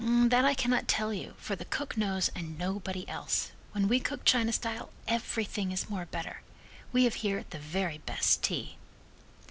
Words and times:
That 0.03 0.45
I 0.45 0.55
cannot 0.55 0.87
tell 0.87 1.13
you 1.13 1.35
for 1.37 1.55
the 1.55 1.63
cook 1.63 1.95
knows 1.95 2.29
and 2.33 2.57
nobody 2.57 3.07
else. 3.07 3.51
When 3.71 3.87
we 3.87 3.99
cook 3.99 4.25
China 4.25 4.51
style 4.51 4.89
everything 5.07 5.71
is 5.71 5.91
more 5.91 6.07
better. 6.07 6.41
We 6.91 7.03
have 7.03 7.13
here 7.21 7.45
the 7.51 7.59
very 7.59 7.99
best 7.99 8.41
tea." 8.41 8.77